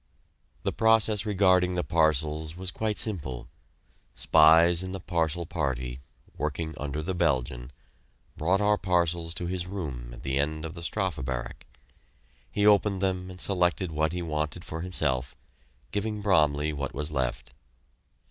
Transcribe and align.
The 0.63 0.73
process 0.73 1.27
regarding 1.27 1.75
the 1.75 1.83
parcels 1.83 2.57
was 2.57 2.71
quite 2.71 2.97
simple. 2.97 3.47
Spies 4.15 4.81
in 4.81 4.93
the 4.93 4.99
parcel 4.99 5.45
party, 5.45 5.99
working 6.35 6.73
under 6.79 7.03
the 7.03 7.13
Belgian, 7.13 7.71
brought 8.35 8.61
our 8.61 8.79
parcels 8.79 9.35
to 9.35 9.45
his 9.45 9.67
room 9.67 10.09
at 10.11 10.23
the 10.23 10.39
end 10.39 10.65
of 10.65 10.73
the 10.73 10.81
Strafe 10.81 11.23
Barrack. 11.23 11.67
He 12.51 12.65
opened 12.65 12.99
them 13.03 13.29
and 13.29 13.39
selected 13.39 13.91
what 13.91 14.11
he 14.11 14.23
wanted 14.23 14.65
for 14.65 14.81
himself, 14.81 15.35
giving 15.91 16.23
Bromley 16.23 16.73
what 16.73 16.95
was 16.95 17.11
left. 17.11 17.51